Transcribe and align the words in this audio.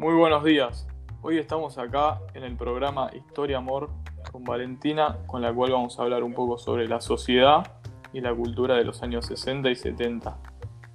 Muy 0.00 0.14
buenos 0.14 0.42
días. 0.44 0.88
Hoy 1.20 1.36
estamos 1.36 1.76
acá 1.76 2.22
en 2.32 2.42
el 2.42 2.56
programa 2.56 3.10
Historia 3.12 3.58
Amor 3.58 3.90
con 4.32 4.44
Valentina, 4.44 5.18
con 5.26 5.42
la 5.42 5.52
cual 5.52 5.72
vamos 5.72 5.98
a 5.98 6.02
hablar 6.04 6.24
un 6.24 6.32
poco 6.32 6.56
sobre 6.56 6.88
la 6.88 7.02
sociedad 7.02 7.70
y 8.14 8.22
la 8.22 8.34
cultura 8.34 8.76
de 8.76 8.84
los 8.84 9.02
años 9.02 9.26
60 9.26 9.70
y 9.70 9.76
70. 9.76 10.38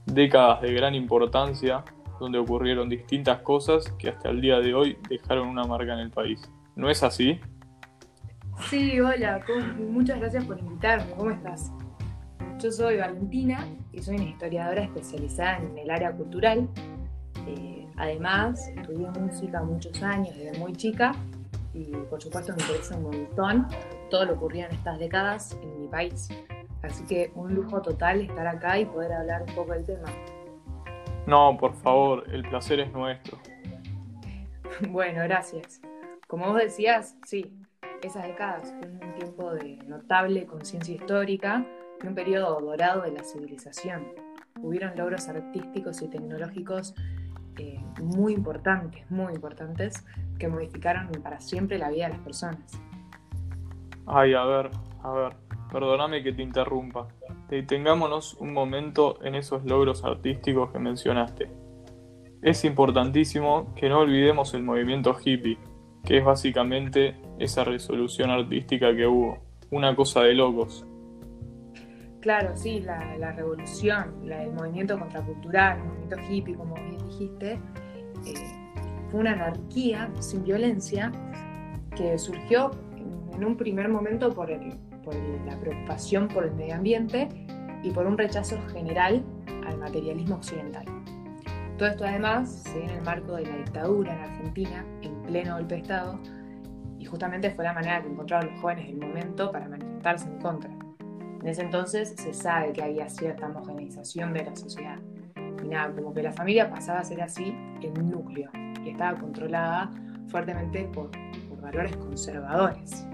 Décadas 0.08 0.62
de 0.62 0.74
gran 0.74 0.96
importancia 0.96 1.84
donde 2.20 2.40
ocurrieron 2.40 2.90
distintas 2.90 3.42
cosas 3.42 3.92
que 4.00 4.10
hasta 4.10 4.30
el 4.30 4.42
día 4.42 4.58
de 4.58 4.74
hoy 4.74 4.98
dejaron 5.08 5.50
una 5.50 5.66
marca 5.66 5.94
en 5.94 6.00
el 6.00 6.10
país. 6.10 6.42
¿No 6.76 6.90
es 6.90 7.04
así? 7.04 7.40
Sí, 8.72 9.00
hola, 9.00 9.46
muchas 9.78 10.20
gracias 10.20 10.46
por 10.46 10.58
invitarme. 10.58 11.12
¿Cómo 11.16 11.30
estás? 11.30 11.72
Yo 12.58 12.72
soy 12.72 12.98
Valentina 12.98 13.68
y 13.92 14.02
soy 14.02 14.16
una 14.16 14.30
historiadora 14.30 14.82
especializada 14.82 15.58
en 15.58 15.78
el 15.78 15.92
área 15.92 16.12
cultural. 16.12 16.68
Eh, 17.46 17.85
además, 17.98 18.68
estudié 18.76 19.08
música 19.20 19.64
muchos 19.64 20.02
años, 20.04 20.36
desde 20.38 20.58
muy 20.60 20.74
chica, 20.74 21.14
y 21.74 21.92
por 22.10 22.22
supuesto 22.22 22.54
me 22.56 22.62
interesa 22.64 22.96
un 22.98 23.04
montón 23.04 23.68
todo 24.10 24.26
lo 24.26 24.34
ocurrido 24.34 24.68
en 24.68 24.76
estas 24.76 24.98
décadas 25.00 25.58
en 25.62 25.82
mi 25.82 25.88
país. 25.88 26.30
Así 26.82 27.04
que 27.06 27.32
un 27.36 27.54
lujo 27.54 27.82
total 27.82 28.22
estar 28.22 28.48
acá 28.48 28.80
y 28.80 28.86
poder 28.86 29.12
hablar 29.14 29.44
un 29.48 29.56
poco 29.56 29.74
del 29.74 29.86
tema. 29.86 30.08
No, 31.26 31.58
por 31.58 31.74
favor, 31.74 32.24
el 32.32 32.44
placer 32.48 32.80
es 32.80 32.92
nuestro. 32.94 33.40
bueno, 34.90 35.24
gracias. 35.24 35.82
Como 36.28 36.48
vos 36.48 36.58
decías, 36.58 37.18
sí, 37.26 37.52
esas 38.02 38.24
décadas 38.24 38.72
fueron 38.72 39.04
un 39.04 39.14
tiempo 39.16 39.54
de 39.54 39.78
notable 39.88 40.46
conciencia 40.46 40.96
histórica 40.96 41.66
y 42.04 42.08
un 42.08 42.14
periodo 42.16 42.60
dorado 42.62 43.02
de 43.02 43.12
la 43.12 43.24
civilización. 43.24 44.08
Hubieron 44.62 44.96
logros 44.96 45.28
artísticos 45.28 46.02
y 46.02 46.08
tecnológicos 46.08 46.94
eh, 47.60 47.80
muy 48.02 48.34
importantes, 48.34 49.10
muy 49.10 49.34
importantes, 49.34 50.06
que 50.38 50.48
modificaron 50.48 51.10
para 51.24 51.40
siempre 51.40 51.78
la 51.78 51.90
vida 51.90 52.06
de 52.06 52.14
las 52.14 52.22
personas. 52.22 52.80
Ay, 54.06 54.34
a 54.34 54.44
ver, 54.44 54.72
a 55.04 55.12
ver, 55.12 55.36
perdóname 55.72 56.24
que 56.24 56.34
te 56.34 56.44
interrumpa. 56.44 57.08
Detengámonos 57.50 58.36
un 58.36 58.54
momento 58.54 59.24
en 59.24 59.36
esos 59.36 59.64
logros 59.66 60.04
artísticos 60.04 60.72
que 60.72 60.80
mencionaste. 60.80 61.50
Es 62.42 62.64
importantísimo 62.66 63.74
que 63.76 63.90
no 63.90 64.00
olvidemos 64.00 64.54
el 64.54 64.64
movimiento 64.64 65.16
hippie, 65.24 65.58
que 66.04 66.20
es 66.20 66.26
básicamente 66.26 67.16
esa 67.40 67.64
resolución 67.64 68.30
artística 68.30 68.96
que 68.96 69.08
hubo. 69.08 69.40
Una 69.72 69.96
cosa 69.96 70.22
de 70.22 70.36
locos. 70.36 70.86
Claro, 72.26 72.58
sí, 72.58 72.80
la, 72.80 73.34
revolución, 73.34 74.28
el 74.28 74.52
movimiento 74.52 74.98
contracultural, 74.98 75.78
el 75.78 75.84
movimiento 75.84 76.18
hippie, 76.28 76.56
como 76.56 76.74
bien 76.74 76.98
dijiste, 77.08 77.52
eh, 78.26 78.34
fue 79.12 79.20
una 79.20 79.34
anarquía 79.34 80.10
sin 80.22 80.44
violencia 80.44 81.12
que 81.96 82.18
surgió 82.18 82.72
en 83.32 83.46
un 83.46 83.56
primer 83.56 83.90
momento 83.90 84.34
por, 84.34 84.50
la 84.50 85.60
preocupación 85.60 86.28
por 86.28 86.46
el 86.46 86.56
medio 86.56 86.74
ambiente 86.74 87.30
y 87.84 87.92
por 87.92 88.08
un 88.08 88.18
rechazo 88.18 88.58
general 88.70 89.24
al 89.68 89.78
materialismo 89.78 90.38
occidental. 90.38 90.86
Todo 91.78 91.90
esto 91.90 92.06
además 92.06 92.64
se 92.64 92.80
ve 92.80 92.86
en 92.86 92.90
el 92.90 93.02
marco 93.04 93.36
de 93.36 93.46
la 93.46 93.56
dictadura 93.58 94.16
en 94.16 94.32
Argentina, 94.32 94.84
en 95.04 95.22
pleno 95.22 95.58
golpe 95.58 95.76
de 95.76 95.82
Estado, 95.82 96.20
y 96.98 97.06
justamente 97.06 97.52
fue 97.52 97.66
la 97.66 97.74
manera 97.74 98.02
que 98.02 98.08
encontraron 98.08 98.50
los 98.52 98.62
jóvenes 98.62 98.88
del 98.88 98.98
momento 98.98 99.52
para 99.52 99.70
manifestarse 99.70 100.28
en 100.28 100.40
contra. 100.40 100.85
Ese 101.46 101.62
entonces 101.62 102.16
se 102.18 102.34
sabe 102.34 102.74
que 102.74 102.82
había 102.82 103.08
cierta 103.08 103.46
homogeneización 103.48 104.34
de 104.34 104.46
la 104.46 104.56
sociedad. 104.56 104.98
Y 105.64 105.68
nada, 105.68 105.94
como 105.94 106.12
que 106.12 106.24
la 106.24 106.32
familia 106.32 106.70
pasaba 106.70 107.00
a 107.00 107.04
ser 107.04 107.22
así 107.22 107.56
el 107.82 107.94
núcleo 108.10 108.50
y 108.84 108.90
estaba 108.90 109.20
controlada 109.20 109.92
fuertemente 110.28 110.86
por, 110.86 111.12
por 111.48 111.62
valores 111.62 111.96
conservadores, 111.98 113.06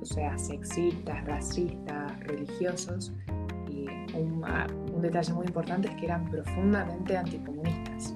o 0.00 0.04
sea, 0.04 0.36
sexistas, 0.38 1.24
racistas, 1.26 2.20
religiosos, 2.20 3.12
y 3.68 3.86
un, 4.16 4.44
un 4.92 5.02
detalle 5.02 5.32
muy 5.34 5.46
importante 5.46 5.88
es 5.88 5.94
que 5.96 6.06
eran 6.06 6.24
profundamente 6.30 7.16
anticomunistas. 7.16 8.14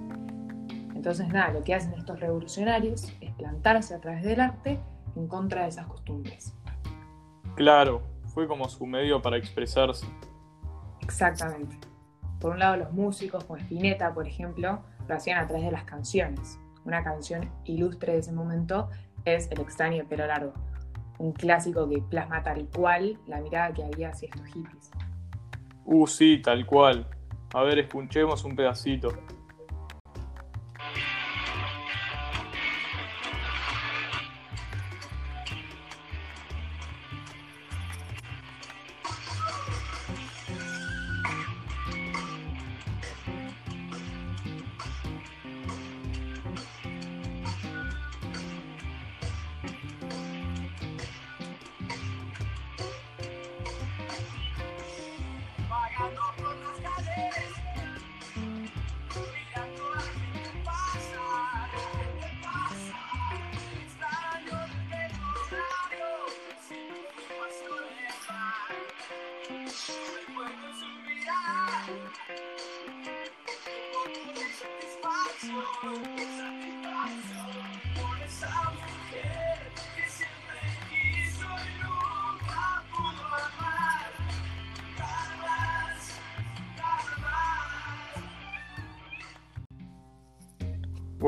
Entonces, 0.95 1.29
nada, 1.29 1.53
lo 1.53 1.63
que 1.63 1.75
hacen 1.75 1.93
estos 1.95 2.19
revolucionarios 2.21 3.13
es 3.21 3.33
plantarse 3.35 3.95
a 3.95 4.01
través 4.01 4.25
del 4.25 4.41
arte 4.41 4.81
en 5.15 5.29
contra 5.29 5.63
de 5.63 5.69
esas 5.69 5.87
costumbres. 5.87 6.55
Claro, 7.55 8.03
fue 8.39 8.47
como 8.47 8.69
su 8.69 8.87
medio 8.87 9.21
para 9.21 9.37
expresarse. 9.37 10.07
Exactamente. 11.01 11.77
Por 12.39 12.53
un 12.53 12.61
lado, 12.61 12.77
los 12.77 12.93
músicos, 12.93 13.43
como 13.43 13.59
Spinetta, 13.59 14.15
por 14.15 14.29
ejemplo, 14.29 14.79
lo 15.09 15.15
hacían 15.17 15.41
a 15.41 15.49
través 15.49 15.65
de 15.65 15.73
las 15.73 15.83
canciones. 15.83 16.57
Una 16.85 17.03
canción 17.03 17.51
ilustre 17.65 18.13
de 18.13 18.21
ese 18.21 18.31
momento 18.31 18.91
es 19.25 19.51
El 19.51 19.59
extraño 19.59 20.05
pero 20.09 20.25
largo, 20.25 20.53
un 21.19 21.33
clásico 21.33 21.89
que 21.89 22.01
plasma 22.01 22.45
tal 22.45 22.69
cual 22.69 23.19
la 23.27 23.41
mirada 23.41 23.75
que 23.75 23.83
había 23.83 24.11
hacia 24.11 24.29
estos 24.29 24.47
hippies. 24.47 24.93
Uh, 25.85 26.07
sí, 26.07 26.41
tal 26.41 26.65
cual. 26.65 27.09
A 27.53 27.65
ver, 27.65 27.81
escuchemos 27.81 28.45
un 28.45 28.55
pedacito. 28.55 29.15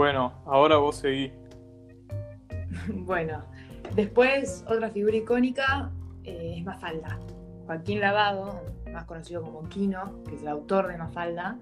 Bueno, 0.00 0.32
ahora 0.46 0.78
vos 0.78 0.96
seguí. 0.96 1.30
bueno, 3.04 3.42
después 3.94 4.64
otra 4.66 4.88
figura 4.88 5.14
icónica 5.14 5.90
eh, 6.24 6.54
es 6.56 6.64
Mafalda. 6.64 7.18
Joaquín 7.66 8.00
Lavado, 8.00 8.62
más 8.90 9.04
conocido 9.04 9.42
como 9.42 9.68
Quino, 9.68 10.24
que 10.26 10.36
es 10.36 10.40
el 10.40 10.48
autor 10.48 10.88
de 10.88 10.96
Mafalda, 10.96 11.58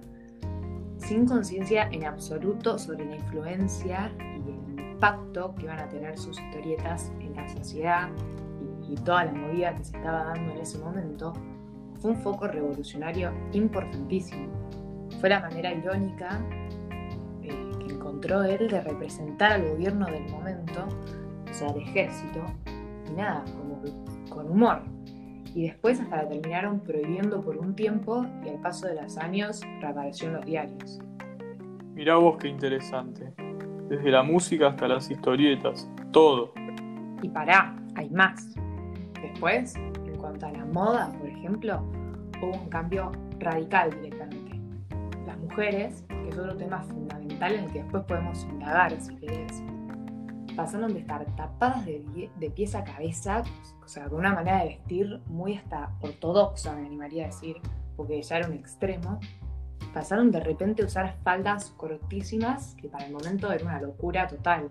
sin 0.98 1.26
conciencia 1.26 1.88
en 1.90 2.04
absoluto 2.04 2.78
sobre 2.78 3.06
la 3.06 3.16
influencia 3.16 4.12
y 4.20 4.50
el 4.50 4.84
impacto 4.92 5.56
que 5.56 5.66
van 5.66 5.80
a 5.80 5.88
tener 5.88 6.16
sus 6.16 6.40
historietas 6.40 7.10
en 7.18 7.34
la 7.34 7.48
sociedad 7.48 8.08
y, 8.88 8.92
y 8.92 8.94
toda 8.98 9.24
la 9.24 9.32
movida 9.32 9.74
que 9.74 9.82
se 9.82 9.96
estaba 9.96 10.22
dando 10.26 10.52
en 10.52 10.58
ese 10.58 10.78
momento, 10.78 11.32
fue 11.96 12.12
un 12.12 12.16
foco 12.18 12.46
revolucionario 12.46 13.32
importantísimo. 13.50 14.46
Fue 15.18 15.28
la 15.28 15.40
manera 15.40 15.72
irónica 15.72 16.40
encontró 17.48 18.42
él 18.42 18.68
de 18.68 18.80
representar 18.80 19.52
al 19.52 19.68
gobierno 19.68 20.06
del 20.06 20.28
momento, 20.30 20.86
o 21.48 21.54
sea, 21.54 21.68
al 21.68 21.76
ejército, 21.78 22.44
y 23.08 23.12
nada, 23.12 23.44
como 23.56 23.82
con 24.28 24.50
humor. 24.50 24.82
Y 25.54 25.66
después 25.66 26.00
hasta 26.00 26.22
la 26.22 26.28
terminaron 26.28 26.80
prohibiendo 26.80 27.42
por 27.42 27.56
un 27.56 27.74
tiempo 27.74 28.26
y 28.44 28.50
al 28.50 28.60
paso 28.60 28.86
de 28.86 29.00
los 29.00 29.16
años 29.18 29.62
reapareció 29.80 30.28
en 30.28 30.34
los 30.34 30.44
diarios. 30.44 31.00
Mirá 31.94 32.16
vos 32.16 32.36
qué 32.38 32.48
interesante. 32.48 33.32
Desde 33.88 34.10
la 34.10 34.22
música 34.22 34.68
hasta 34.68 34.86
las 34.86 35.10
historietas, 35.10 35.90
todo. 36.12 36.52
Y 37.22 37.28
pará, 37.28 37.74
hay 37.94 38.10
más. 38.10 38.54
Después, 39.20 39.74
en 39.74 40.16
cuanto 40.16 40.46
a 40.46 40.52
la 40.52 40.64
moda, 40.66 41.10
por 41.18 41.28
ejemplo, 41.28 41.82
hubo 42.40 42.52
un 42.52 42.68
cambio 42.68 43.10
radical 43.40 43.90
directamente. 43.90 44.60
Las 45.26 45.38
mujeres, 45.38 46.04
que 46.08 46.28
es 46.28 46.38
otro 46.38 46.56
tema 46.56 46.82
fundamental, 46.82 47.17
en 47.46 47.64
el 47.64 47.72
que 47.72 47.82
después 47.82 48.04
podemos 48.04 48.44
indagar, 48.44 48.92
pasaron 50.56 50.92
de 50.92 51.00
estar 51.00 51.24
tapadas 51.36 51.86
de, 51.86 52.30
de 52.34 52.50
pies 52.50 52.74
a 52.74 52.82
cabeza, 52.82 53.42
o 53.84 53.88
sea, 53.88 54.08
con 54.08 54.18
una 54.18 54.34
manera 54.34 54.58
de 54.58 54.70
vestir 54.70 55.20
muy 55.26 55.54
hasta 55.54 55.90
ortodoxa, 56.00 56.74
me 56.74 56.86
animaría 56.86 57.24
a 57.24 57.26
decir, 57.26 57.56
porque 57.96 58.20
ya 58.20 58.38
era 58.38 58.48
un 58.48 58.54
extremo, 58.54 59.20
pasaron 59.94 60.30
de 60.30 60.40
repente 60.40 60.82
a 60.82 60.86
usar 60.86 61.16
faldas 61.22 61.70
cortísimas, 61.76 62.74
que 62.74 62.88
para 62.88 63.06
el 63.06 63.12
momento 63.12 63.52
era 63.52 63.64
una 63.64 63.80
locura 63.80 64.26
total. 64.26 64.68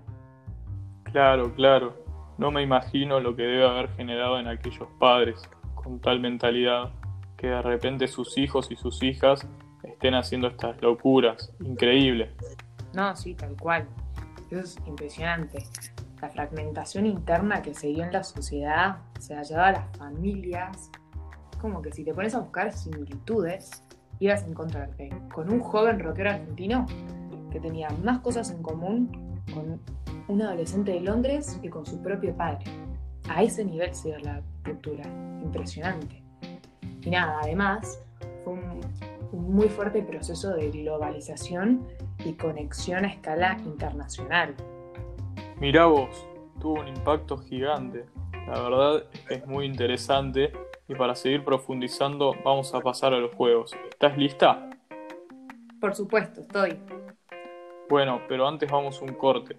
Claro, 1.03 1.53
claro. 1.55 1.95
No 2.37 2.51
me 2.51 2.61
imagino 2.61 3.19
lo 3.19 3.35
que 3.35 3.43
debe 3.43 3.67
haber 3.67 3.89
generado 3.95 4.39
en 4.39 4.47
aquellos 4.47 4.87
padres 4.99 5.41
con 5.73 5.99
tal 5.99 6.19
mentalidad, 6.19 6.91
que 7.35 7.47
de 7.47 7.61
repente 7.61 8.07
sus 8.07 8.37
hijos 8.37 8.69
y 8.71 8.75
sus 8.75 9.01
hijas 9.03 9.47
estén 9.97 10.13
haciendo 10.13 10.47
estas 10.47 10.79
locuras. 10.79 11.51
Increíble. 11.59 12.29
No, 12.93 13.15
sí, 13.15 13.33
tal 13.33 13.57
cual. 13.57 13.87
Eso 14.51 14.59
es 14.59 14.77
impresionante. 14.85 15.63
La 16.21 16.29
fragmentación 16.29 17.07
interna 17.07 17.63
que 17.63 17.73
se 17.73 17.87
dio 17.87 18.03
en 18.03 18.13
la 18.13 18.23
sociedad 18.23 18.97
se 19.19 19.35
ha 19.35 19.41
llevado 19.41 19.67
a 19.67 19.71
las 19.71 19.97
familias. 19.97 20.91
Como 21.59 21.81
que 21.81 21.91
si 21.91 22.03
te 22.03 22.13
pones 22.13 22.35
a 22.35 22.39
buscar 22.39 22.71
similitudes, 22.71 23.83
ibas 24.19 24.43
a 24.43 24.47
encontrarte 24.47 25.09
con 25.33 25.51
un 25.51 25.61
joven 25.61 25.99
rockero 25.99 26.29
argentino 26.29 26.85
que 27.51 27.59
tenía 27.59 27.89
más 28.03 28.19
cosas 28.19 28.51
en 28.51 28.61
común 28.61 29.41
con 29.51 29.81
un 30.27 30.41
adolescente 30.43 30.91
de 30.91 31.01
Londres 31.01 31.57
que 31.59 31.71
con 31.71 31.87
su 31.87 32.03
propio 32.03 32.35
padre. 32.37 32.65
A 33.29 33.41
ese 33.41 33.65
nivel 33.65 33.95
se 33.95 34.09
dio 34.09 34.19
la 34.19 34.43
cultura. 34.63 35.05
Impresionante. 35.41 36.23
Y 37.01 37.09
nada, 37.09 37.39
además, 37.41 37.99
fue 38.47 38.53
un, 38.53 38.79
un 39.33 39.55
muy 39.55 39.67
fuerte 39.67 40.01
proceso 40.01 40.53
de 40.53 40.71
globalización 40.71 41.85
y 42.23 42.33
conexión 42.33 43.03
a 43.03 43.09
escala 43.09 43.57
internacional. 43.65 44.55
Mirá 45.59 45.87
vos, 45.87 46.25
tuvo 46.61 46.79
un 46.79 46.87
impacto 46.87 47.37
gigante. 47.37 48.05
La 48.47 48.61
verdad 48.61 49.03
es 49.29 49.45
muy 49.45 49.65
interesante 49.65 50.53
y 50.87 50.95
para 50.95 51.13
seguir 51.15 51.43
profundizando 51.43 52.35
vamos 52.45 52.73
a 52.73 52.79
pasar 52.79 53.13
a 53.13 53.19
los 53.19 53.35
juegos. 53.35 53.75
¿Estás 53.89 54.17
lista? 54.17 54.69
Por 55.81 55.93
supuesto, 55.93 56.39
estoy. 56.39 56.79
Bueno, 57.89 58.21
pero 58.29 58.47
antes 58.47 58.71
vamos 58.71 59.01
a 59.01 59.03
un 59.03 59.13
corte. 59.15 59.57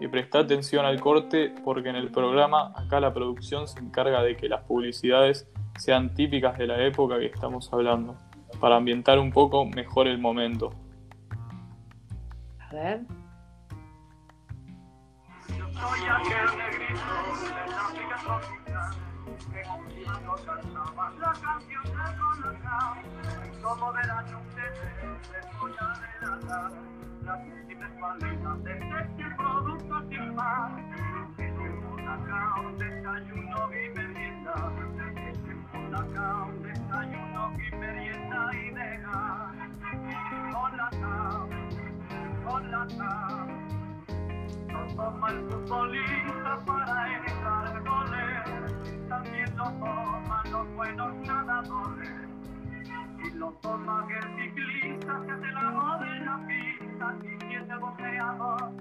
Y 0.00 0.06
presta 0.06 0.38
atención 0.38 0.86
al 0.86 1.00
corte 1.00 1.52
porque 1.64 1.88
en 1.88 1.96
el 1.96 2.12
programa 2.12 2.72
acá 2.76 3.00
la 3.00 3.12
producción 3.12 3.66
se 3.66 3.80
encarga 3.80 4.22
de 4.22 4.36
que 4.36 4.48
las 4.48 4.62
publicidades 4.62 5.48
sean 5.76 6.14
típicas 6.14 6.56
de 6.56 6.68
la 6.68 6.84
época 6.84 7.18
que 7.18 7.26
estamos 7.26 7.72
hablando, 7.72 8.16
para 8.60 8.76
ambientar 8.76 9.18
un 9.18 9.30
poco 9.30 9.64
mejor 9.64 10.06
el 10.06 10.18
momento. 10.18 10.72
A 12.60 12.74
ver. 12.74 13.00
Colacao. 38.98 39.38
Colacao, 40.52 40.98
Colacao. 40.98 41.48
Colacao, 42.44 42.88
Colacao. 42.88 43.68
Toma 44.96 45.30
el 45.30 45.40
futbolista 45.48 46.58
para 46.66 47.16
evitar 47.16 47.82
goles. 47.84 49.08
También 49.08 49.56
lo 49.56 49.64
toman 49.64 50.50
los 50.50 50.74
buenos 50.74 51.14
nadadores. 51.26 52.28
Y 53.24 53.30
lo 53.36 53.52
toma 53.62 54.06
el 54.10 54.26
ciclista 54.36 55.22
que 55.26 55.34
se 55.36 55.52
la 55.52 55.98
de 56.00 56.20
la 56.24 56.46
pista. 56.46 57.16
Y 57.22 57.38
si 57.40 57.54
ese 57.54 57.76
boxeador 57.76 58.72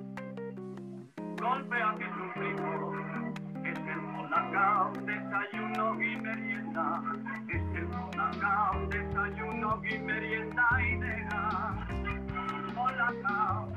golpea 1.40 1.96
que 1.98 2.06
sufrimos. 2.06 2.96
Es 3.64 3.80
el 3.80 4.02
Molacao, 4.02 4.94
desayuno 5.06 6.02
y 6.02 6.18
merienda. 6.18 7.02
Es 7.50 7.67
Molacao, 8.48 8.88
desayuno 8.88 9.82
y 9.84 10.00
merienda 10.00 10.64
y 10.82 10.98
deja. 11.00 11.88
Molacao. 12.74 13.68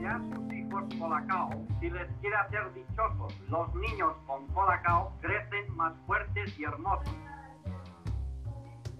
Ya 0.00 0.20
sus 0.30 0.52
hijos 0.52 0.84
Colacao, 0.98 1.50
si 1.80 1.90
les 1.90 2.08
quiere 2.20 2.36
hacer 2.36 2.72
dichosos, 2.74 3.38
los 3.50 3.74
niños 3.74 4.14
con 4.26 4.46
Colacao 4.48 5.12
crecen 5.20 5.76
más 5.76 5.92
fuertes 6.06 6.58
y 6.58 6.64
hermosos. 6.64 7.14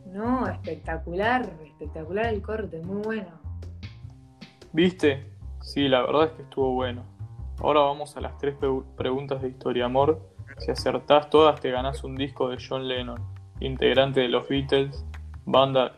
No, 0.06 0.46
espectacular, 0.46 1.50
espectacular 1.64 2.26
el 2.26 2.42
corte, 2.42 2.82
muy 2.82 3.02
bueno. 3.02 3.30
¿Viste? 4.72 5.32
Sí, 5.62 5.88
la 5.88 6.02
verdad 6.02 6.24
es 6.24 6.32
que 6.32 6.42
estuvo 6.42 6.72
bueno. 6.74 7.02
Ahora 7.60 7.80
vamos 7.80 8.16
a 8.16 8.20
las 8.20 8.36
tres 8.38 8.56
preguntas 8.96 9.40
de 9.40 9.48
Historia 9.48 9.86
Amor. 9.86 10.31
Si 10.58 10.70
acertás 10.70 11.30
todas 11.30 11.60
te 11.60 11.70
ganás 11.70 12.04
un 12.04 12.14
disco 12.16 12.48
de 12.48 12.58
John 12.66 12.86
Lennon, 12.88 13.20
integrante 13.60 14.20
de 14.20 14.28
los 14.28 14.48
Beatles, 14.48 15.04
banda 15.44 15.92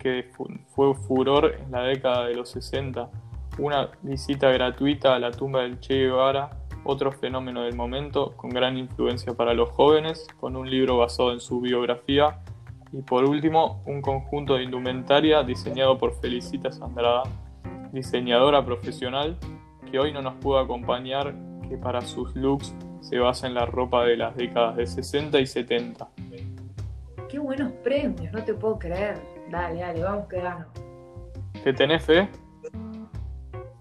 que 0.00 0.30
fu- 0.32 0.48
fue 0.68 0.94
furor 0.94 1.54
en 1.60 1.70
la 1.70 1.82
década 1.82 2.26
de 2.26 2.34
los 2.34 2.50
60, 2.50 3.08
una 3.58 3.90
visita 4.02 4.50
gratuita 4.50 5.14
a 5.14 5.18
la 5.18 5.30
tumba 5.30 5.62
del 5.62 5.80
Che 5.80 5.94
Guevara, 5.94 6.50
otro 6.84 7.12
fenómeno 7.12 7.62
del 7.62 7.74
momento 7.74 8.32
con 8.36 8.50
gran 8.50 8.76
influencia 8.76 9.32
para 9.34 9.54
los 9.54 9.70
jóvenes, 9.70 10.26
con 10.40 10.56
un 10.56 10.68
libro 10.68 10.98
basado 10.98 11.32
en 11.32 11.40
su 11.40 11.60
biografía, 11.60 12.40
y 12.92 13.00
por 13.02 13.24
último, 13.24 13.82
un 13.86 14.02
conjunto 14.02 14.54
de 14.56 14.64
indumentaria 14.64 15.42
diseñado 15.42 15.96
por 15.98 16.14
Felicita 16.20 16.70
Sandrada, 16.70 17.22
diseñadora 17.92 18.64
profesional 18.64 19.36
que 19.90 19.98
hoy 19.98 20.12
no 20.12 20.20
nos 20.22 20.34
pudo 20.34 20.58
acompañar, 20.58 21.34
que 21.68 21.76
para 21.78 22.02
sus 22.02 22.34
looks 22.36 22.74
se 23.04 23.18
basa 23.18 23.46
en 23.46 23.52
la 23.54 23.66
ropa 23.66 24.04
de 24.06 24.16
las 24.16 24.34
décadas 24.34 24.76
de 24.76 24.86
60 24.86 25.38
y 25.38 25.46
70. 25.46 26.08
Qué 27.28 27.38
buenos 27.38 27.70
premios, 27.84 28.32
no 28.32 28.42
te 28.42 28.54
puedo 28.54 28.78
creer. 28.78 29.20
Dale, 29.50 29.80
dale, 29.80 30.02
vamos 30.02 30.26
que 30.26 30.40
gano. 30.40 30.66
¿Te 31.62 31.74
tenés 31.74 32.02
fe? 32.02 32.28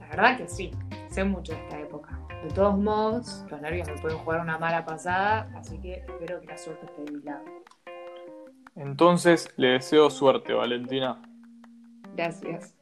La 0.01 0.07
verdad 0.09 0.37
que 0.37 0.47
sí, 0.49 0.71
sé 1.09 1.23
mucho 1.23 1.53
de 1.53 1.59
esta 1.59 1.79
época. 1.79 2.19
De 2.43 2.49
todos 2.49 2.77
modos, 2.77 3.45
los 3.49 3.61
nervios 3.61 3.87
me 3.87 3.97
pueden 4.01 4.17
jugar 4.17 4.41
una 4.41 4.57
mala 4.57 4.83
pasada, 4.83 5.49
así 5.55 5.79
que 5.79 5.93
espero 6.05 6.41
que 6.41 6.47
la 6.47 6.57
suerte 6.57 6.85
esté 6.85 7.03
de 7.05 7.11
mi 7.11 7.23
lado. 7.23 7.45
Entonces 8.75 9.53
le 9.55 9.69
deseo 9.69 10.09
suerte, 10.09 10.51
Valentina. 10.51 11.21
Gracias. 12.13 12.75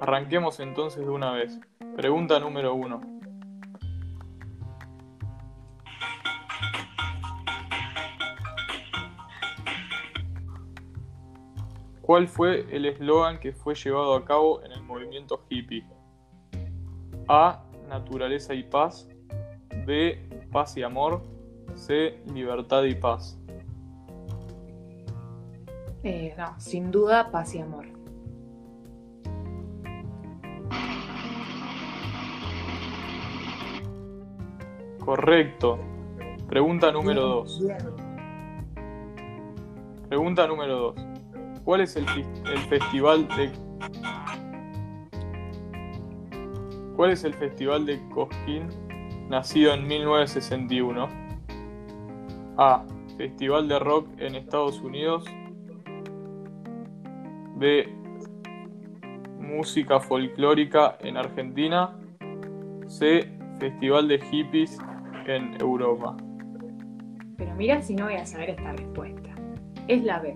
Arranquemos 0.00 0.58
entonces 0.58 1.04
de 1.04 1.10
una 1.10 1.32
vez. 1.32 1.60
Pregunta 1.96 2.40
número 2.40 2.74
uno. 2.74 3.13
¿Cuál 12.04 12.28
fue 12.28 12.66
el 12.70 12.84
eslogan 12.84 13.40
que 13.40 13.52
fue 13.52 13.74
llevado 13.74 14.14
a 14.14 14.26
cabo 14.26 14.62
en 14.62 14.72
el 14.72 14.82
movimiento 14.82 15.40
hippie? 15.48 15.86
A. 17.28 17.64
Naturaleza 17.88 18.52
y 18.52 18.62
paz. 18.62 19.08
B. 19.86 20.28
Paz 20.52 20.76
y 20.76 20.82
amor. 20.82 21.22
C. 21.74 22.20
Libertad 22.26 22.82
y 22.84 22.94
paz. 22.94 23.38
Eh, 26.02 26.34
no, 26.36 26.60
sin 26.60 26.90
duda, 26.90 27.30
paz 27.30 27.54
y 27.54 27.60
amor. 27.60 27.86
Correcto. 35.02 35.78
Pregunta 36.50 36.92
número 36.92 37.22
2. 37.22 37.60
Bien. 37.66 37.78
Pregunta 40.10 40.46
número 40.46 40.92
2. 40.94 41.13
¿Cuál 41.64 41.80
es 41.80 41.96
el, 41.96 42.06
el 42.08 42.58
festival 42.68 43.26
de 43.28 43.50
¿Cuál 46.96 47.10
es 47.10 47.24
el 47.24 47.34
festival 47.34 47.86
de 47.86 48.00
Cosquín 48.10 48.68
nacido 49.28 49.74
en 49.74 49.86
1961? 49.86 51.08
A. 52.56 52.84
Festival 53.16 53.68
de 53.68 53.78
rock 53.80 54.08
en 54.18 54.36
Estados 54.36 54.80
Unidos. 54.80 55.24
B. 57.56 57.88
Música 59.40 59.98
folclórica 59.98 60.98
en 61.00 61.16
Argentina. 61.16 61.98
C. 62.86 63.28
Festival 63.58 64.06
de 64.06 64.20
hippies 64.20 64.78
en 65.26 65.60
Europa. 65.60 66.16
Pero 67.36 67.54
mira 67.56 67.82
si 67.82 67.96
no 67.96 68.04
voy 68.04 68.14
a 68.14 68.26
saber 68.26 68.50
esta 68.50 68.72
respuesta. 68.72 69.30
Es 69.88 70.04
la 70.04 70.20
B. 70.20 70.34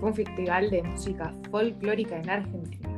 Fue 0.00 0.08
un 0.10 0.14
festival 0.14 0.70
de 0.70 0.82
música 0.82 1.32
folclórica 1.50 2.18
en 2.18 2.28
Argentina. 2.30 2.88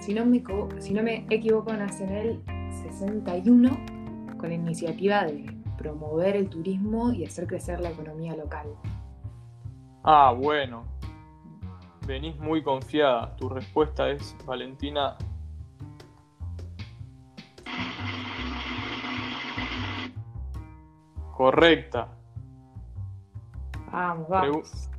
Si 0.00 0.14
no 0.14 0.24
me, 0.24 0.38
equivo- 0.38 0.68
si 0.78 0.94
no 0.94 1.02
me 1.02 1.26
equivoco, 1.30 1.72
nace 1.72 2.04
en 2.04 2.10
el 2.14 2.42
61 2.70 3.70
con 4.38 4.48
la 4.48 4.54
iniciativa 4.54 5.24
de 5.24 5.54
promover 5.76 6.36
el 6.36 6.48
turismo 6.48 7.12
y 7.12 7.24
hacer 7.24 7.46
crecer 7.46 7.80
la 7.80 7.90
economía 7.90 8.34
local. 8.36 8.68
Ah, 10.02 10.32
bueno. 10.36 10.84
Venís 12.06 12.36
muy 12.38 12.62
confiada. 12.62 13.36
Tu 13.36 13.48
respuesta 13.48 14.08
es, 14.10 14.34
Valentina, 14.46 15.16
correcta. 21.36 22.08
Vamos, 23.92 24.28
vamos. 24.28 24.90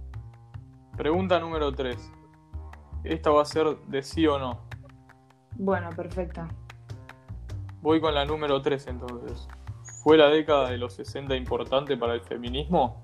Pregunta 0.98 1.40
número 1.40 1.72
3. 1.72 2.12
Esta 3.04 3.32
va 3.32 3.42
a 3.42 3.46
ser 3.46 3.78
de 3.88 4.04
sí 4.04 4.28
o 4.28 4.38
no. 4.38 4.60
Bueno, 5.56 5.90
perfecto. 5.96 6.48
Voy 7.82 8.00
con 8.00 8.14
la 8.14 8.26
número 8.26 8.62
3 8.62 8.88
entonces. 8.88 9.48
¿Fue 10.04 10.18
la 10.18 10.28
década 10.28 10.70
de 10.70 10.78
los 10.78 10.94
60 10.94 11.36
importante 11.36 11.98
para 11.98 12.14
el 12.14 12.22
feminismo? 12.22 13.04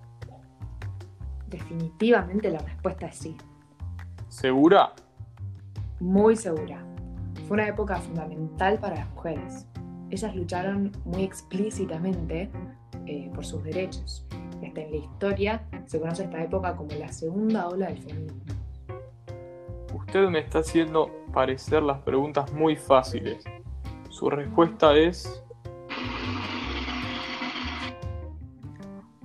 Definitivamente 1.47 2.49
la 2.49 2.59
respuesta 2.59 3.07
es 3.07 3.15
sí. 3.15 3.37
¿Segura? 4.27 4.93
Muy 5.99 6.35
segura. 6.35 6.83
Fue 7.47 7.55
una 7.55 7.67
época 7.67 7.97
fundamental 7.97 8.79
para 8.79 8.95
las 8.95 9.09
mujeres. 9.11 9.67
Ellas 10.09 10.35
lucharon 10.35 10.91
muy 11.05 11.23
explícitamente 11.23 12.49
eh, 13.05 13.31
por 13.33 13.45
sus 13.45 13.63
derechos. 13.63 14.25
Hasta 14.63 14.81
en 14.81 14.91
la 14.91 14.97
historia 14.97 15.67
se 15.85 15.99
conoce 15.99 16.23
esta 16.23 16.43
época 16.43 16.75
como 16.75 16.89
la 16.97 17.11
segunda 17.11 17.67
ola 17.67 17.87
del 17.87 17.99
feminismo. 17.99 18.41
Usted 19.93 20.29
me 20.29 20.39
está 20.39 20.59
haciendo 20.59 21.11
parecer 21.33 21.83
las 21.83 21.99
preguntas 21.99 22.51
muy 22.53 22.75
fáciles. 22.75 23.43
Su 24.09 24.29
respuesta 24.29 24.95
es... 24.95 25.43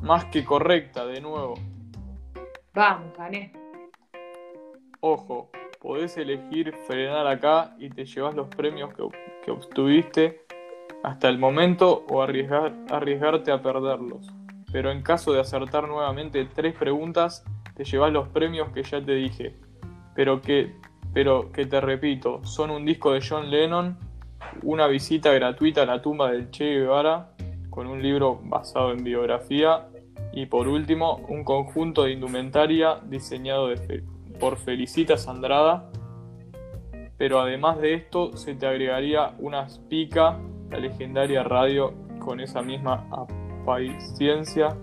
Más 0.01 0.25
que 0.27 0.45
correcta, 0.45 1.07
de 1.07 1.21
nuevo. 1.21 1.55
Vamos, 2.75 3.17
gané. 3.17 3.53
Ojo, 5.01 5.51
podés 5.81 6.17
elegir 6.17 6.75
frenar 6.87 7.27
acá 7.27 7.75
y 7.79 7.89
te 7.89 8.05
llevas 8.05 8.35
los 8.35 8.49
premios 8.49 8.93
que, 8.95 9.05
que 9.45 9.51
obtuviste 9.51 10.45
hasta 11.03 11.29
el 11.29 11.39
momento 11.39 12.05
o 12.09 12.23
arriesgar, 12.23 12.75
arriesgarte 12.91 13.53
a 13.53 13.63
perderlos. 13.63 14.27
Pero 14.73 14.91
en 14.91 15.03
caso 15.03 15.33
de 15.33 15.41
acertar 15.41 15.87
nuevamente 15.87 16.45
tres 16.47 16.75
preguntas, 16.75 17.45
te 17.77 17.85
llevas 17.85 18.13
los 18.13 18.29
premios 18.29 18.71
que 18.73 18.83
ya 18.83 19.05
te 19.05 19.13
dije. 19.13 19.55
Pero 20.15 20.41
que, 20.41 20.75
pero 21.13 21.53
que 21.53 21.67
te 21.67 21.81
repito, 21.81 22.43
son 22.45 22.71
un 22.71 22.85
disco 22.85 23.13
de 23.13 23.21
John 23.27 23.51
Lennon, 23.51 23.99
una 24.63 24.87
visita 24.87 25.33
gratuita 25.33 25.83
a 25.83 25.87
la 25.87 26.03
tumba 26.03 26.31
del 26.31 26.51
Che 26.51 26.65
Guevara, 26.65 27.35
con 27.71 27.87
un 27.87 28.03
libro 28.03 28.41
basado 28.43 28.93
en 28.93 29.05
biografía, 29.05 29.89
y 30.33 30.47
por 30.47 30.69
último, 30.69 31.17
un 31.29 31.45
conjunto 31.45 32.05
de 32.05 32.13
indumentaria 32.13 32.99
diseñado 33.05 33.69
por 34.41 34.57
Felicita 34.57 35.19
Sandrada. 35.19 35.91
Pero 37.19 37.41
además 37.41 37.79
de 37.81 37.95
esto, 37.95 38.37
se 38.37 38.55
te 38.55 38.67
agregaría 38.67 39.35
una 39.39 39.67
pica, 39.89 40.39
la 40.71 40.79
legendaria 40.79 41.43
radio 41.43 41.93
con 42.19 42.41
esa 42.41 42.63
misma 42.63 43.07
apariencia 43.63 44.77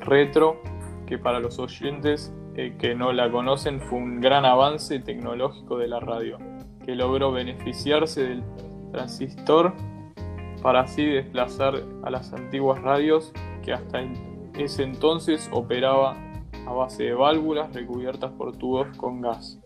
retro, 0.00 0.60
que 1.06 1.18
para 1.18 1.40
los 1.40 1.58
oyentes 1.58 2.32
eh, 2.54 2.76
que 2.78 2.94
no 2.94 3.12
la 3.12 3.30
conocen 3.30 3.80
fue 3.80 3.98
un 3.98 4.20
gran 4.20 4.44
avance 4.44 4.98
tecnológico 5.00 5.78
de 5.78 5.88
la 5.88 6.00
radio, 6.00 6.38
que 6.84 6.94
logró 6.94 7.32
beneficiarse 7.32 8.22
del 8.22 8.44
transistor 8.92 9.72
para 10.62 10.80
así 10.80 11.04
desplazar 11.06 11.74
a 12.02 12.10
las 12.10 12.32
antiguas 12.32 12.80
radios 12.82 13.32
que 13.62 13.72
hasta 13.72 14.00
ese 14.54 14.82
entonces 14.82 15.48
operaba 15.52 16.16
a 16.66 16.72
base 16.72 17.04
de 17.04 17.14
válvulas 17.14 17.72
recubiertas 17.72 18.30
por 18.32 18.56
tubos 18.56 18.88
con 18.96 19.20
gas. 19.22 19.58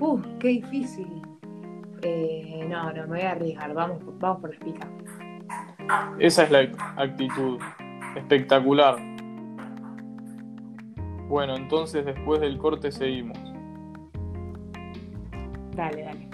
Uh, 0.00 0.20
qué 0.40 0.48
difícil. 0.48 1.06
Eh, 2.02 2.66
no, 2.68 2.92
no, 2.92 3.02
me 3.02 3.06
voy 3.06 3.20
a 3.20 3.30
arriesgar. 3.30 3.72
Vamos, 3.72 4.02
vamos 4.18 4.40
por 4.40 4.52
la 4.52 4.60
pica. 4.60 4.93
Esa 6.18 6.44
es 6.44 6.50
la 6.50 6.68
actitud. 6.96 7.58
Espectacular. 8.16 8.96
Bueno, 11.28 11.56
entonces 11.56 12.04
después 12.04 12.40
del 12.40 12.58
corte 12.58 12.92
seguimos. 12.92 13.38
Dale, 15.74 16.02
dale. 16.02 16.33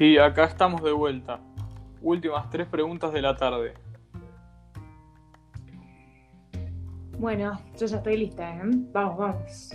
Y 0.00 0.16
acá 0.18 0.44
estamos 0.44 0.82
de 0.82 0.92
vuelta. 0.92 1.40
Últimas 2.00 2.48
tres 2.50 2.68
preguntas 2.68 3.12
de 3.12 3.20
la 3.20 3.36
tarde. 3.36 3.74
Bueno, 7.18 7.58
yo 7.76 7.86
ya 7.86 7.96
estoy 7.96 8.16
lista, 8.16 8.56
¿eh? 8.56 8.60
Vamos, 8.92 9.18
vamos. 9.18 9.70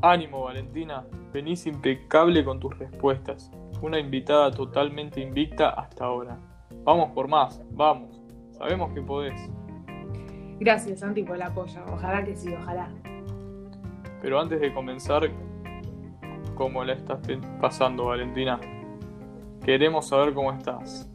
Ánimo, 0.00 0.44
Valentina. 0.44 1.04
Venís 1.32 1.66
impecable 1.66 2.44
con 2.44 2.60
tus 2.60 2.78
respuestas. 2.78 3.50
Una 3.80 3.98
invitada 3.98 4.52
totalmente 4.52 5.20
invicta 5.20 5.70
hasta 5.70 6.04
ahora. 6.04 6.38
Vamos 6.84 7.10
por 7.10 7.26
más, 7.26 7.60
vamos. 7.72 8.22
Sabemos 8.52 8.92
que 8.92 9.02
podés. 9.02 9.50
Gracias, 10.60 11.00
Santi, 11.00 11.24
por 11.24 11.34
el 11.34 11.42
apoyo. 11.42 11.80
Ojalá 11.92 12.24
que 12.24 12.36
sí, 12.36 12.54
ojalá. 12.54 12.88
Pero 14.20 14.40
antes 14.40 14.60
de 14.60 14.72
comenzar, 14.72 15.28
¿cómo 16.54 16.84
la 16.84 16.92
estás 16.92 17.18
pasando, 17.60 18.04
Valentina? 18.04 18.60
Queremos 19.64 20.08
saber 20.08 20.34
cómo 20.34 20.52
estás. 20.52 21.08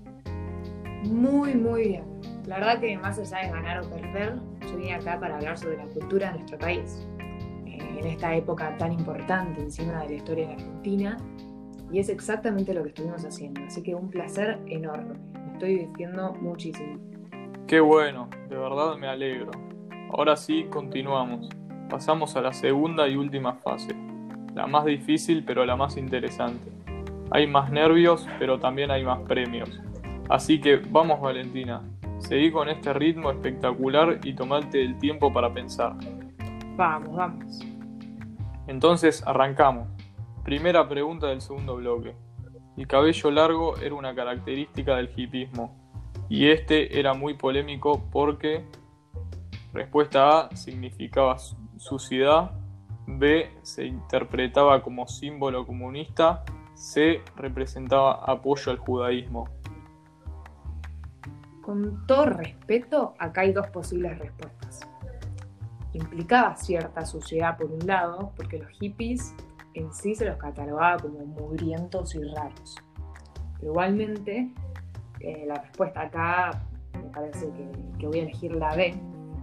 Muy, 1.04 1.54
muy 1.56 1.89
bien. 1.89 2.04
La 2.46 2.60
verdad 2.60 2.80
que 2.80 2.98
más 2.98 3.20
allá 3.20 3.46
de 3.46 3.51
ganar 3.51 3.82
o 3.82 3.89
perder, 3.89 4.36
yo 4.62 4.77
vine 4.77 4.94
acá 4.94 5.20
para 5.20 5.36
hablar 5.36 5.58
sobre 5.58 5.77
la 5.77 5.86
cultura 5.86 6.32
de 6.32 6.36
nuestro 6.39 6.58
país. 6.58 7.08
Eh, 7.66 7.77
En 8.00 8.06
esta 8.06 8.34
época 8.36 8.75
tan 8.77 8.94
importante 8.94 9.62
encima 9.62 10.01
de 10.04 10.10
la 10.10 10.13
historia 10.16 10.48
de 10.48 10.56
la 10.56 10.60
Argentina. 10.62 11.18
Y 11.92 12.00
es 12.00 12.10
exactamente 12.10 12.74
lo 12.74 12.84
que 12.84 12.89
estuvimos 12.89 13.24
haciendo. 13.25 13.62
Así 13.66 13.82
que 13.84 13.96
un 13.96 14.10
placer 14.10 14.60
enorme. 14.68 15.16
Me 15.46 15.54
estoy 15.54 15.70
divirtiendo 15.70 16.34
muchísimo. 16.36 16.98
Qué 17.66 17.80
bueno, 17.82 18.30
de 18.50 18.58
verdad 18.58 18.96
me 18.98 19.08
alegro. 19.08 19.51
Ahora 20.12 20.38
sí, 20.38 20.68
continuamos. 20.70 21.50
Pasamos 21.89 22.36
a 22.38 22.42
la 22.42 22.54
segunda 22.54 23.08
y 23.08 23.18
última 23.18 23.54
fase. 23.56 23.94
La 24.56 24.68
más 24.68 24.86
difícil, 24.86 25.44
pero 25.46 25.66
la 25.66 25.75
más 25.75 25.98
interesante. 25.98 26.76
Hay 27.31 27.48
más 27.48 27.72
nervios, 27.72 28.27
pero 28.39 28.60
también 28.60 28.91
hay 28.91 29.03
más 29.03 29.19
premios. 29.22 29.79
Así 30.29 30.60
que 30.60 30.77
vamos, 30.77 31.19
Valentina. 31.22 31.81
Seguí 32.19 32.51
con 32.51 32.67
este 32.69 32.93
ritmo 32.93 33.29
espectacular 33.31 34.19
y 34.24 34.34
tomate 34.34 34.81
el 34.81 34.98
tiempo 34.98 35.31
para 35.31 35.53
pensar. 35.53 35.96
Vamos, 36.75 37.15
vamos. 37.15 37.60
Entonces 38.67 39.25
arrancamos. 39.25 39.88
Primera 40.43 40.88
pregunta 40.88 41.27
del 41.27 41.41
segundo 41.41 41.75
bloque. 41.75 42.15
El 42.75 42.88
cabello 42.88 43.31
largo 43.31 43.77
era 43.77 43.96
una 43.96 44.13
característica 44.13 44.96
del 44.96 45.10
hipismo 45.15 45.75
y 46.29 46.48
este 46.48 47.00
era 47.00 47.13
muy 47.13 47.34
polémico 47.34 48.03
porque 48.12 48.65
respuesta 49.74 50.39
A 50.41 50.55
significaba 50.55 51.38
su- 51.39 51.55
suciedad, 51.77 52.51
B 53.05 53.50
se 53.62 53.86
interpretaba 53.86 54.81
como 54.84 55.07
símbolo 55.07 55.65
comunista, 55.65 56.43
C 56.77 57.22
representaba 57.36 58.24
apoyo 58.24 58.72
al 58.72 58.77
judaísmo. 58.77 59.50
Con 61.63 62.05
todo 62.05 62.27
respeto, 62.27 63.15
acá 63.17 63.41
hay 63.41 63.51
dos 63.51 63.67
posibles 63.67 64.17
respuestas. 64.19 64.88
Implicaba 65.93 66.55
cierta 66.55 67.03
suciedad 67.05 67.57
por 67.57 67.72
un 67.72 67.86
lado, 67.86 68.31
porque 68.38 68.60
los 68.60 68.69
hippies 68.74 69.34
en 69.74 69.91
sí 69.91 70.13
se 70.13 70.25
los 70.25 70.38
catalogaba 70.38 70.98
como 70.98 71.25
mugrientos 71.25 72.13
y 72.13 72.24
raros. 72.24 72.75
Pero 73.60 73.72
igualmente, 73.72 74.51
eh, 75.19 75.46
la 75.48 75.55
respuesta 75.55 76.01
acá 76.01 76.62
me 76.93 77.10
parece 77.10 77.51
que, 77.53 77.72
que 77.98 78.07
voy 78.07 78.19
a 78.19 78.22
elegir 78.22 78.55
la 78.55 78.75
B, 78.75 78.93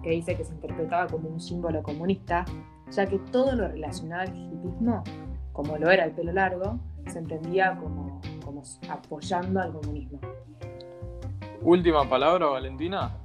que 0.04 0.10
dice 0.10 0.36
que 0.36 0.44
se 0.44 0.54
interpretaba 0.54 1.08
como 1.08 1.28
un 1.28 1.40
símbolo 1.40 1.82
comunista, 1.82 2.44
ya 2.92 3.06
que 3.06 3.18
todo 3.18 3.56
lo 3.56 3.66
relacionado 3.66 4.22
al 4.22 4.36
hippismo, 4.36 5.02
como 5.52 5.76
lo 5.76 5.90
era 5.90 6.04
el 6.04 6.12
pelo 6.12 6.32
largo, 6.32 6.78
se 7.06 7.18
entendía 7.18 7.76
como, 7.76 8.20
como 8.44 8.62
apoyando 8.88 9.60
al 9.60 9.72
comunismo. 9.72 10.20
Última 11.62 12.08
palabra, 12.08 12.46
Valentina. 12.46 13.16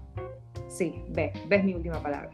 Sí, 0.68 1.04
B, 1.10 1.34
B 1.48 1.56
es 1.56 1.64
mi 1.64 1.74
última 1.74 2.02
palabra. 2.02 2.32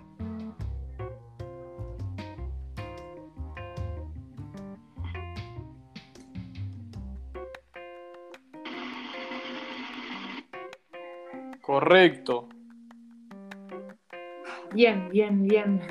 Correcto. 11.62 12.48
Bien, 14.74 15.10
bien, 15.10 15.42
bien. 15.44 15.82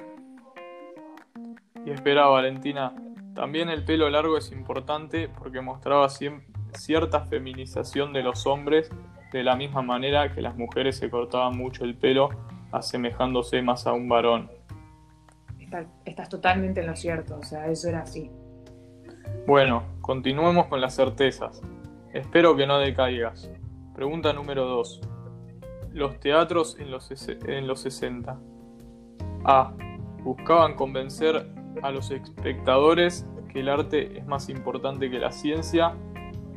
Y 1.85 1.91
espera, 1.91 2.27
Valentina, 2.27 2.95
también 3.35 3.69
el 3.69 3.85
pelo 3.85 4.09
largo 4.11 4.37
es 4.39 4.53
importante 4.53 5.29
porque 5.29 5.61
mostraba 5.61 6.09
cierta 6.09 7.21
feminización 7.27 8.13
de 8.13 8.23
los 8.23 8.47
hombres, 8.47 8.91
de 9.33 9.43
la 9.43 9.57
misma 9.57 9.83
manera 9.83 10.33
que 10.33 10.41
las 10.41 10.57
mujeres 10.57 10.97
se 10.97 11.11
cortaban 11.11 11.57
mucho 11.57 11.85
el 11.85 11.97
pelo, 11.97 12.29
asemejándose 12.73 13.63
más 13.63 13.87
a 13.87 13.93
un 13.93 14.09
varón. 14.09 14.51
Está- 15.59 15.87
estás 16.05 16.29
totalmente 16.29 16.81
en 16.81 16.87
lo 16.87 16.97
cierto, 16.97 17.37
o 17.39 17.43
sea, 17.45 17.67
eso 17.69 17.89
era 17.89 18.01
así. 18.01 18.31
Bueno, 19.47 19.83
continuemos 20.01 20.67
con 20.67 20.81
las 20.81 20.95
certezas. 20.95 21.61
Espero 22.13 22.55
que 22.57 22.67
no 22.67 22.79
decaigas. 22.79 23.51
Pregunta 23.95 24.33
número 24.33 24.65
2. 24.67 25.01
Los 25.93 26.19
teatros 26.21 26.79
en 26.79 26.91
los, 26.91 27.11
en 27.29 27.67
los 27.67 27.81
60. 27.81 28.39
A. 29.45 29.73
Buscaban 30.23 30.75
convencer 30.75 31.47
a 31.83 31.91
los 31.91 32.11
espectadores 32.11 33.27
que 33.53 33.61
el 33.61 33.69
arte 33.69 34.19
es 34.19 34.27
más 34.27 34.49
importante 34.49 35.11
que 35.11 35.19
la 35.19 35.31
ciencia. 35.31 35.95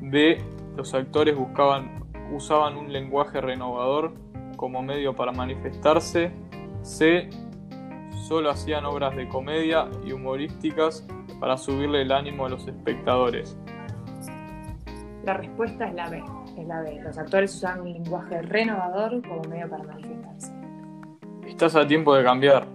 B. 0.02 0.42
Los 0.76 0.94
actores 0.94 1.36
buscaban, 1.36 2.04
usaban 2.32 2.76
un 2.76 2.92
lenguaje 2.92 3.40
renovador 3.40 4.14
como 4.58 4.82
medio 4.82 5.16
para 5.16 5.32
manifestarse. 5.32 6.32
C. 6.82 7.30
Solo 8.28 8.50
hacían 8.50 8.86
obras 8.86 9.16
de 9.16 9.28
comedia 9.30 9.90
y 10.06 10.12
humorísticas 10.12 11.08
para 11.40 11.58
subirle 11.58 12.01
el 12.01 12.12
ánimo 12.12 12.46
a 12.46 12.50
los 12.50 12.68
espectadores. 12.68 13.58
La 15.24 15.34
respuesta 15.34 15.88
es 15.88 15.94
la 15.94 16.10
B, 16.10 16.24
es 16.58 16.68
la 16.68 16.82
B. 16.82 17.00
Los 17.01 17.18
actores 17.18 17.56
usaban 17.56 17.82
un 17.82 17.94
lenguaje 17.94 18.42
renovador 18.42 19.22
como 19.27 19.42
medio 19.50 19.70
para 19.70 19.84
manifestarse. 19.84 20.53
Estás 21.46 21.75
a 21.75 21.86
tiempo 21.86 22.16
de 22.16 22.24
cambiar. 22.24 22.66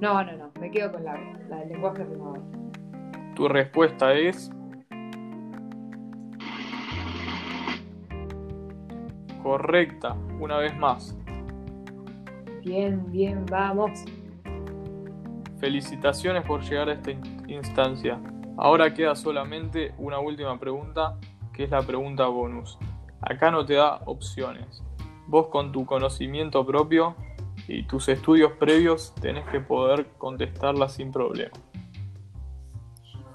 No, 0.00 0.22
no, 0.24 0.32
no, 0.36 0.41
me 0.62 0.70
quedo 0.70 0.92
con 0.92 1.02
la 1.02 1.14
del 1.14 1.68
lenguaje 1.70 2.04
renovador. 2.04 2.40
Tu 3.34 3.48
respuesta 3.48 4.12
es... 4.14 4.48
Correcta, 9.42 10.16
una 10.38 10.58
vez 10.58 10.76
más. 10.76 11.18
Bien, 12.64 13.10
bien, 13.10 13.44
vamos. 13.50 14.04
Felicitaciones 15.58 16.44
por 16.44 16.62
llegar 16.62 16.90
a 16.90 16.92
esta 16.92 17.10
in- 17.10 17.44
instancia. 17.48 18.20
Ahora 18.56 18.94
queda 18.94 19.16
solamente 19.16 19.92
una 19.98 20.20
última 20.20 20.60
pregunta, 20.60 21.18
que 21.52 21.64
es 21.64 21.70
la 21.70 21.82
pregunta 21.82 22.26
bonus. 22.28 22.78
Acá 23.20 23.50
no 23.50 23.66
te 23.66 23.74
da 23.74 23.96
opciones. 24.04 24.80
Vos 25.26 25.48
con 25.48 25.72
tu 25.72 25.84
conocimiento 25.84 26.64
propio 26.64 27.16
y 27.72 27.84
tus 27.84 28.08
estudios 28.08 28.52
previos 28.52 29.14
tenés 29.20 29.46
que 29.48 29.60
poder 29.60 30.06
contestarla 30.18 30.88
sin 30.88 31.10
problema. 31.10 31.52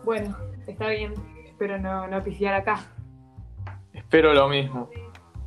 Bueno, 0.04 0.38
está 0.68 0.90
bien, 0.90 1.14
espero 1.46 1.80
no, 1.80 2.08
no 2.08 2.24
pifiar 2.24 2.54
acá. 2.54 2.80
Espero 3.94 4.34
lo 4.34 4.48
mismo. 4.48 4.90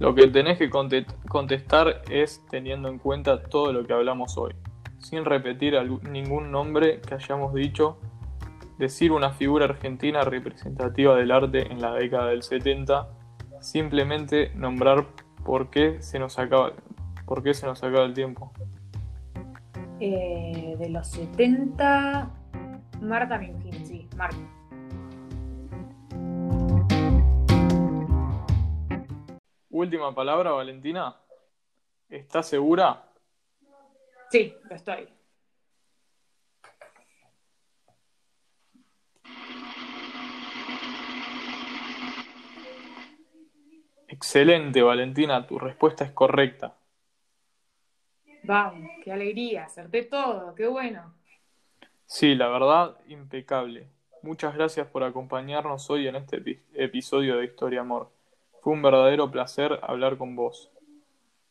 Lo 0.01 0.15
que 0.15 0.27
tenés 0.27 0.59
que 0.59 0.69
conte- 0.71 1.07
contestar 1.29 2.03
es 2.11 2.45
teniendo 2.51 2.89
en 2.89 2.99
cuenta 2.99 3.43
todo 3.43 3.73
lo 3.73 3.87
que 3.87 3.93
hablamos 3.93 4.37
hoy, 4.37 4.55
sin 4.99 5.25
repetir 5.25 5.75
ningún 6.11 6.51
nombre 6.51 7.01
que 7.01 7.15
hayamos 7.15 7.55
dicho, 7.55 7.99
decir 8.79 9.13
una 9.13 9.31
figura 9.31 9.67
argentina 9.67 10.23
representativa 10.23 11.15
del 11.15 11.31
arte 11.31 11.71
en 11.71 11.81
la 11.81 11.95
década 11.95 12.29
del 12.29 12.43
70, 12.43 13.09
simplemente 13.61 14.51
nombrar 14.55 15.07
por 15.45 15.71
qué 15.71 16.03
se 16.03 16.19
nos 16.19 16.39
acaba, 16.39 16.73
por 17.27 17.43
qué 17.43 17.55
se 17.55 17.67
nos 17.67 17.83
acaba 17.85 18.05
el 18.05 18.15
tiempo. 18.15 18.53
Eh, 20.03 20.77
de 20.79 20.89
los 20.89 21.09
70, 21.09 22.31
Marta 23.03 23.37
Minkin, 23.37 23.87
sí, 23.87 24.09
Marta. 24.17 24.39
Última 29.69 30.15
palabra, 30.15 30.53
Valentina. 30.53 31.17
¿Estás 32.09 32.49
segura? 32.49 33.05
Sí, 34.31 34.55
lo 34.71 34.75
estoy. 34.75 35.07
Excelente, 44.09 44.83
Valentina, 44.83 45.47
tu 45.47 45.59
respuesta 45.59 46.05
es 46.05 46.13
correcta. 46.13 46.80
Vamos, 48.51 48.91
qué 49.05 49.13
alegría, 49.13 49.67
acerté 49.67 50.03
todo, 50.03 50.57
qué 50.57 50.67
bueno. 50.67 51.15
Sí, 52.05 52.35
la 52.35 52.49
verdad, 52.49 52.97
impecable. 53.07 53.87
Muchas 54.25 54.57
gracias 54.57 54.89
por 54.89 55.05
acompañarnos 55.05 55.89
hoy 55.89 56.09
en 56.09 56.17
este 56.17 56.43
epi- 56.43 56.59
episodio 56.75 57.37
de 57.37 57.45
Historia 57.45 57.83
Amor. 57.83 58.11
Fue 58.61 58.73
un 58.73 58.83
verdadero 58.83 59.31
placer 59.31 59.79
hablar 59.83 60.19
con 60.19 60.35
vos. 60.35 60.69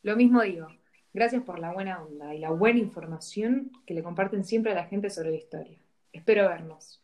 Lo 0.04 0.18
mismo 0.18 0.42
digo, 0.42 0.68
gracias 1.14 1.42
por 1.44 1.60
la 1.60 1.72
buena 1.72 2.04
onda 2.04 2.36
y 2.36 2.40
la 2.40 2.50
buena 2.50 2.80
información 2.80 3.72
que 3.86 3.94
le 3.94 4.04
comparten 4.04 4.44
siempre 4.44 4.74
a 4.74 4.76
la 4.76 4.84
gente 4.84 5.10
sobre 5.10 5.30
la 5.32 5.38
historia. 5.38 5.78
Espero 6.12 6.50
vernos. 6.50 7.02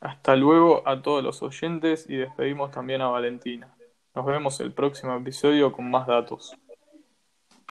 Hasta 0.00 0.36
luego 0.36 0.88
a 0.88 1.02
todos 1.02 1.22
los 1.22 1.42
oyentes 1.42 2.08
y 2.08 2.16
despedimos 2.16 2.70
también 2.70 3.02
a 3.02 3.08
Valentina. 3.08 3.76
Nos 4.14 4.24
vemos 4.24 4.58
el 4.60 4.72
próximo 4.72 5.14
episodio 5.14 5.70
con 5.70 5.90
más 5.90 6.06
datos. 6.06 6.56